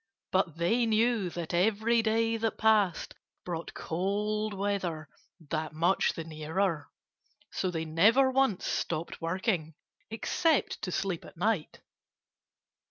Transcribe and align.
But 0.31 0.57
they 0.57 0.87
knew 0.87 1.29
that 1.29 1.53
every 1.53 2.01
day 2.01 2.35
that 2.35 2.57
passed 2.57 3.13
brought 3.45 3.75
cold 3.75 4.51
weather 4.51 5.07
that 5.51 5.73
much 5.73 6.13
the 6.13 6.23
nearer. 6.23 6.89
So 7.51 7.69
they 7.69 7.85
never 7.85 8.31
once 8.31 8.65
stopped 8.65 9.21
working 9.21 9.75
except 10.09 10.81
to 10.81 10.91
sleep 10.91 11.23
at 11.23 11.37
night. 11.37 11.81